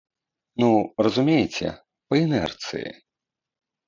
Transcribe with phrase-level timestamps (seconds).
[0.61, 0.69] Ну,
[1.07, 1.67] разумееце,
[2.09, 2.89] па інэрцыі.